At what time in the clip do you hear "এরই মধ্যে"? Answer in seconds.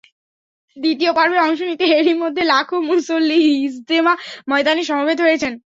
1.97-2.43